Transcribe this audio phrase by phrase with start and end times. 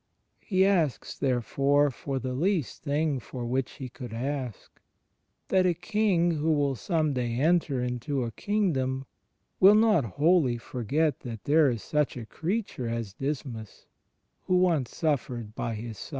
[0.39, 4.81] He asks, therefore, for the least thing for which he could ask—
[5.49, 9.05] that a King who will some day enter into a kingdom
[9.59, 13.85] will not wholly forget that there is such a creature as Dismas,
[14.45, 16.09] who once suffered by His side.